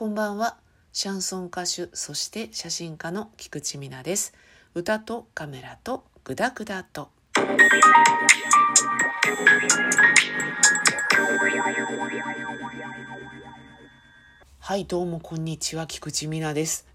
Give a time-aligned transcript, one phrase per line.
[0.00, 0.56] こんばんは。
[0.94, 4.32] シャンソン歌手、そして写真家の菊池美奈です。
[4.72, 7.10] 歌とカメラとグダグダと。
[14.58, 15.86] はい、どうもこんにちは。
[15.86, 16.86] 菊池美奈です。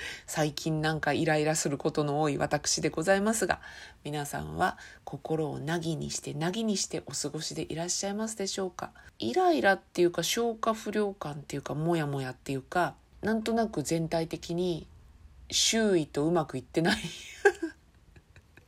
[0.26, 3.60] 最近なんかイライラすることの多い私でございますが、
[4.04, 8.90] 皆さんは心をなぎにしてなぎにしてお過ごしでいらっしゃいますでしょうか？
[9.18, 14.86] イライラっていうか消化不良感っていうかモヤモヤっていうか、なんとなく全体的に
[15.50, 16.98] 周囲とうまくいってない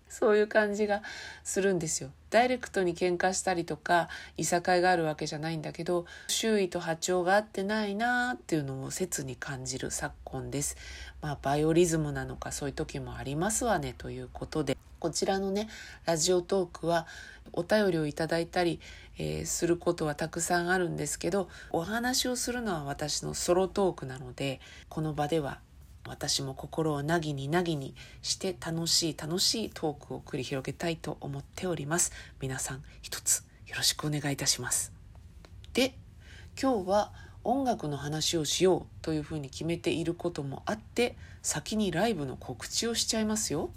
[0.08, 1.02] そういう感じが
[1.44, 2.10] するんですよ。
[2.30, 10.76] ダイレクトに喧嘩したりとかいさかいがあるわけじゃないんだけど周囲と波長が合ってないなっていうのを切に感じる昨今です。
[11.20, 15.68] まあバイオリズムなのかそういう時もありますわねということでこちらのね
[16.04, 17.06] ラジオトークは
[17.52, 18.80] お便りをいただいたり、
[19.18, 25.60] えー、することはたくさんあるんですけどお話をするのは私のソロトークなのでこの場では
[26.08, 32.12] 私も心をなぎになぎにして楽しい楽しいトークを繰り広げたいと思っております。
[32.40, 34.92] 皆さん一つよろしくお願いいたします。
[35.74, 35.94] で、
[36.60, 37.12] 今日は
[37.44, 43.70] 音楽の話をしようというふうに決めていることもあって先にライブの告知をしちゃいますよ。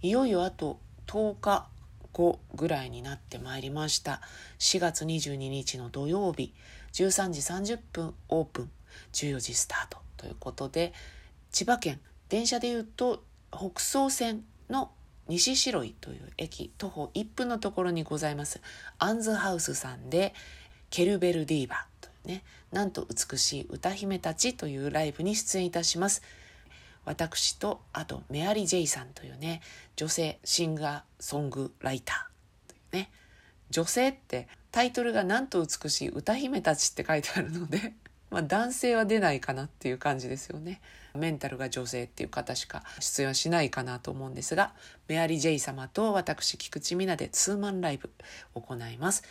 [0.00, 1.68] いよいよあと10日
[2.12, 4.20] 後ぐらいになってまいりました。
[4.58, 6.54] 4月22日の土曜日
[6.92, 8.70] 13時30分オープン
[9.12, 10.92] 14時スタートということで
[11.54, 14.90] 千葉県電車でいうと北総線の
[15.28, 18.60] 西白井という駅徒歩1分のところにございます。
[18.98, 20.34] アンズハウスさんで
[20.90, 26.22] ケルベルディーバというねなんと美しい歌姫たちというライブに出演いたします。
[27.04, 29.60] 私とあとメアリー・ジェイさんというね
[29.94, 33.12] 女性シンガーソングライターというね。
[33.70, 37.94] 女性ってタイトルがなんと美しい歌姫たちって書いてあるので
[38.34, 40.80] まあ、男性は出ないかなっていう感じですよね。
[41.14, 44.72] メンタルが女性っていう方しか出演はしないかなと思うんですが、
[45.06, 48.10] メアリー・ジェイ様と私、菊池美奈でツーマンライブ
[48.54, 49.22] 行います。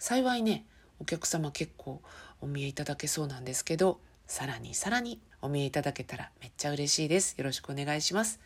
[0.00, 0.66] 幸いね、
[0.98, 2.02] お客様結構
[2.40, 7.36] お見えいただけそうなんですけど、さらにさらにお見えいただけたらめっちゃ嬉しいです。
[7.38, 8.40] よろしくお願いします。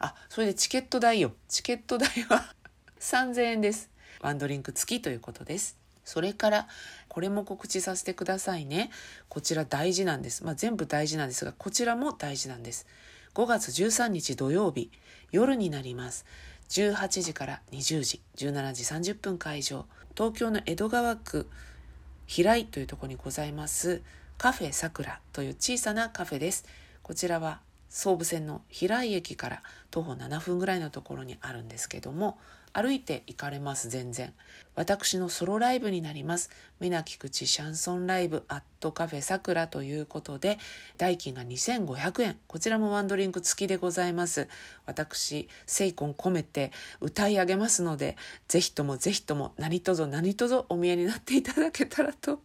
[0.00, 1.30] あ、それでチケット代よ。
[1.46, 2.52] チケット代は
[2.98, 3.88] 3000円です。
[4.20, 5.83] ワンドリンク付きということです。
[6.04, 6.68] それから、
[7.08, 8.90] これも告知させてくださいね。
[9.28, 10.44] こちら大事なんです。
[10.44, 12.86] まあ、全部大事なんですが、こちらも大事なんです。
[13.34, 14.90] 5月13日土曜日、
[15.32, 16.24] 夜になります。
[16.68, 18.72] 18時から20時、17
[19.02, 19.86] 時30分会場。
[20.16, 21.48] 東京の江戸川区
[22.26, 24.02] 平井というところにございます、
[24.38, 26.64] カフェさくらという小さなカフェです。
[27.02, 27.60] こちらは
[27.90, 32.38] 総武線の平井駅から徒歩7分ぐらいのところにあるんですけども、
[32.74, 34.34] 歩いて行かれます全然。
[34.74, 36.50] 私のソロライブになります。
[36.80, 40.58] な菊池シャンソンライブアットカフェさくらということで
[40.98, 42.36] 代金が2500円。
[42.48, 44.48] こちらもワンドリンク付きでございます。
[44.84, 48.16] 私精魂込めて歌い上げますので
[48.48, 52.40] ぜひともぜひとも何卒何卒お見えになっていただけたらと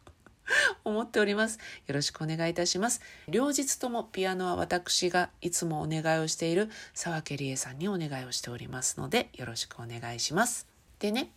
[0.83, 1.59] 思っております。
[1.87, 3.01] よろしくお願いいたします。
[3.27, 10.67] 両日ともピアノは私がいつもお願いをしている沢家理恵さんにお願いをしておりますので、よろしくお願いします。
[10.99, 11.31] でね、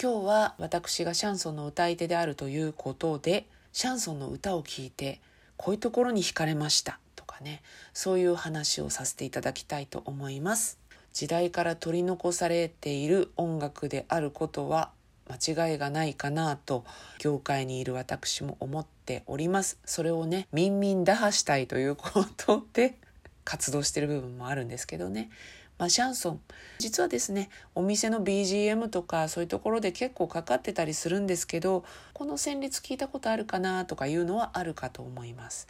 [0.00, 5.20] 今日は私がシャンソンの歌い手であるということで、シャンソンの歌を聴いて、
[5.56, 10.78] こういうところに惹かれましたとかね、そういう話をさせていただきたいと思います。
[11.12, 14.92] 時代から取り残されている音楽であることは
[15.30, 16.84] 間違いがないかなと
[17.18, 19.78] 業界にいる私も思っております。
[19.84, 22.96] それをね民民打破したいということで
[23.44, 25.30] 活動してる部分もあるんですけどね。
[25.78, 26.40] まあ、シャンソン。
[26.78, 35.68] 実はですねお店の BGM とかそういうところで結構かかってたりするんですけどこの旋律聞いたことあるかなとかいうのはあるかと思います。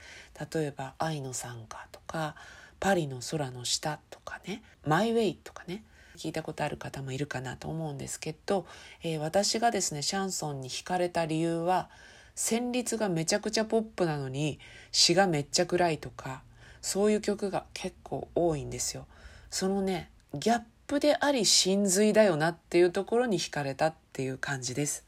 [0.52, 2.34] 例えば「愛の賛歌」とか
[2.80, 5.84] 「パリの空の下」とかね「マイ・ウェイ」とかね。
[6.20, 8.66] 聞いたことある方もいるかなと思うんですけど、
[9.02, 11.88] えー、私がですねシャンソンに惹かれた理由は
[12.36, 14.58] 旋律がめちゃくちゃポップなのに
[14.92, 16.42] 詩がめっちゃ暗いとか
[16.82, 19.06] そういう曲が結構多いんですよ。
[19.50, 25.06] そのねギャップであり真髄だよなっていうところに惹かれたっていう感じです。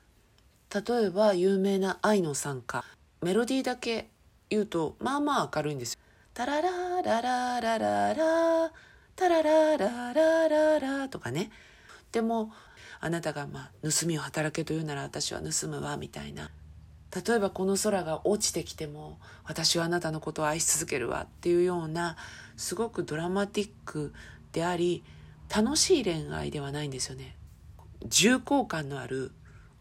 [0.75, 2.85] 例えば有名な愛の賛歌
[3.21, 4.09] メロディーだけ
[4.49, 6.01] 言うとまあまあ明るいんですよ。
[6.33, 8.73] タラララララララ
[9.15, 10.32] タララララ
[11.09, 11.51] とかね。
[12.13, 12.53] でも
[13.01, 16.51] あなたがまあ盗みを働けというなら私は盗むわみたいな。
[17.27, 22.17] 例えばこの空が落ちてきても私はあなたのことを愛し続けるわっていうような
[22.57, 24.15] すごくドラマティック
[24.53, 25.05] であり
[25.55, 27.37] 楽しい恋愛ではないんですよね。
[28.07, 29.31] 重厚感のある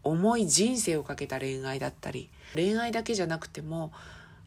[0.02, 3.92] 重い人生をかけた恋愛だったり恋愛だけじゃなくても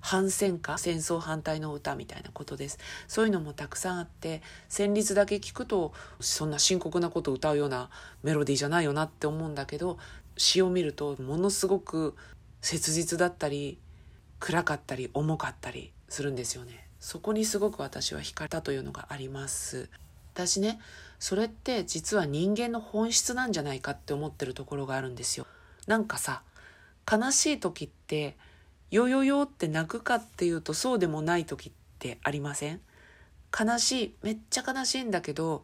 [0.05, 2.77] 反戦歌戦争反対の歌みたいなことです。
[3.07, 7.89] そういうのもたくさんあって旋律だけ聞くとそんな深刻なことを歌うような
[8.21, 9.97] メロディーじゃないよなって思うんだけど
[10.37, 12.15] 詩を見るとものすごく
[12.61, 13.79] 切実だったり
[14.39, 16.87] 暗かったり重かったりするんですよね。
[16.99, 19.89] そこにすごく私は惹かれたというのがあります。
[20.35, 20.79] 私ね
[21.17, 25.47] それって実は人間の本質なんじゃないかって思ってるところがあるんですよ。
[25.87, 26.43] なんかさ
[27.11, 28.37] 悲しい時って
[28.91, 32.81] よよよって泣くかっていうとそうでもない時ってありません？
[33.57, 35.63] 悲しいめっちゃ悲しいんだけど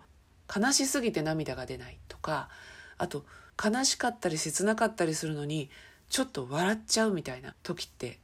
[0.53, 2.49] 悲しすぎて涙が出ないとか
[2.97, 3.25] あと
[3.63, 5.69] 悲しかったり切なかったりするのに
[6.09, 8.19] ちょっと笑っちゃうみたいな時って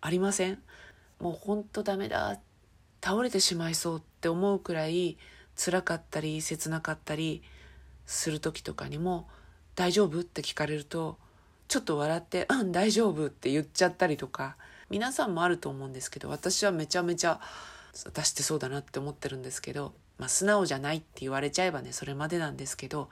[0.00, 0.58] ありません？
[1.20, 2.38] もうほんとダメだ
[3.02, 5.16] 倒れてしまいそうって思うくらい
[5.56, 7.42] 辛かったり切なかったり
[8.04, 9.28] する時とかにも
[9.76, 11.18] 「大丈夫?」って聞かれると
[11.68, 14.56] ちょっと笑って「うん大丈夫」って言っちゃったりとか
[14.88, 17.40] 皆さんもあると思うんですけど私はめちゃめちゃ
[18.04, 23.08] 私ってそうだなって思ってるんですけど、まあ、素直じゃないって言われちゃえばねそれまでなんですけど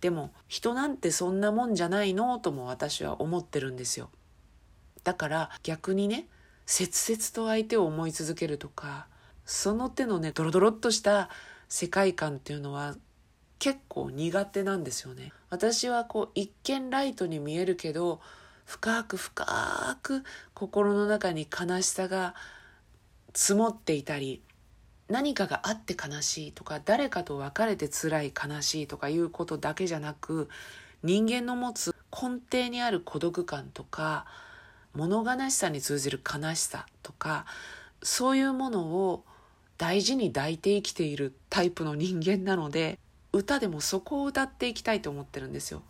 [0.00, 4.10] でも人なんてそんなもんじゃないのとも私は思ってるんですよ。
[5.02, 6.26] だから逆にね
[6.66, 9.06] 切々と相手を思い続けるとか
[9.44, 11.30] その手のねドロドロっとした
[11.68, 12.94] 世界観っていうのは
[13.58, 15.32] 結構苦手なんですよね。
[15.50, 18.20] 私はこう一見ライトに見えるけど
[18.64, 20.22] 深く深く
[20.54, 22.34] 心の中に悲しさが
[23.34, 24.42] 積もっていたり
[25.08, 30.48] 何かがあって悲しいとか誰かと別れて辛い悲しいとかいうことだけじゃなく
[31.02, 34.26] 人間の持つ根底にある孤独感とか
[34.94, 37.46] 物悲しさに通じる悲しさとか
[38.02, 39.24] そういうものを
[39.78, 42.98] 大事に抱いて生きているタイプの人間なので
[43.38, 45.82] 歌でもそこを歌っていきたいと思ってるんですよ。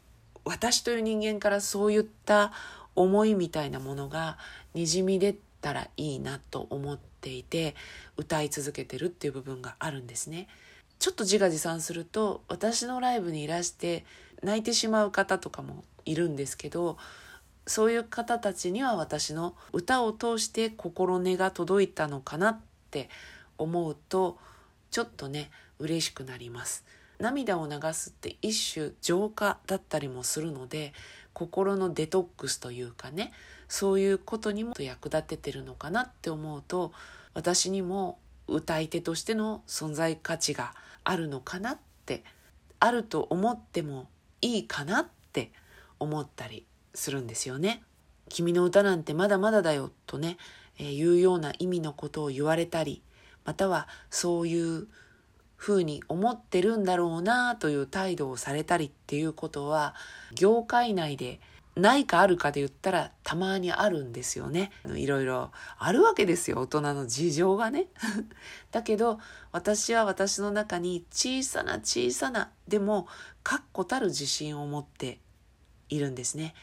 [0.44, 2.52] 私という人間からそういった
[2.94, 4.36] 思いみたいなものが
[4.74, 7.74] にじみ出たらいいなと思っていて
[8.18, 10.46] 歌い続けてるっていう部分があるんですね。
[10.98, 14.04] ちょっと自画自賛すると私のライブにいらして
[14.42, 16.98] 泣いてしまう方とかもいるんですけど
[17.66, 22.60] そういう方たちには私の歌を通して心根が届いたのかなっ
[22.90, 23.08] て
[23.56, 24.38] 思うと
[24.90, 26.84] ちょっとね嬉しくなります。
[27.18, 30.92] 涙を流すって一種浄化だったりもするので
[31.32, 33.32] 心のデトックスというかね
[33.68, 36.92] そういうことにも役立ててるのかなって思うと
[37.34, 40.74] 私にも歌い手としての存在価値が
[41.04, 42.24] あるのかなって
[42.80, 44.08] あると思っても
[44.40, 45.52] いいかなって
[45.98, 47.82] 思ったりするんですよね。
[48.28, 50.36] 君の歌なんてまだまだだよとね、
[50.78, 53.02] えー、いうような意味のことを言われたり
[53.44, 54.86] またはそういう
[55.58, 59.94] ふうに思ってるんだろうなという態度をされたりっていうことは
[60.32, 61.40] 業界内で
[61.74, 64.70] ないかあるかで言ったらたまにあるんですよね。
[64.94, 67.88] いろいろあるわけですよ大人の事情がね。
[68.70, 69.18] だけど
[69.50, 73.08] 私は私の中に小さな小さなでも
[73.42, 75.18] 確固たる自信を持って
[75.88, 76.54] いるんですね。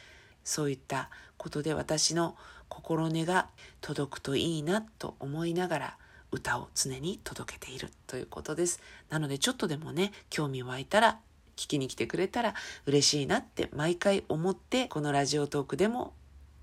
[0.46, 2.38] そういったことで私の
[2.70, 3.50] 心根が
[3.82, 5.98] 届くといいなと思いながら
[6.36, 8.82] 歌を常に届けているということです。
[9.10, 11.20] なのでちょっとでもね、興味湧いたら、
[11.56, 12.54] 聞きに来てくれたら
[12.86, 16.14] 嬉しいなって毎回思って、このラジオトークでも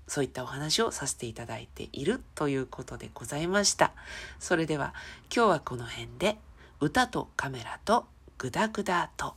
[0.07, 3.93] そういったお話をさせていただいているということでございました。
[4.39, 4.93] それでは
[5.35, 6.37] 今日はこの辺で
[6.79, 8.05] 歌とカメラと
[8.37, 9.31] グダグダと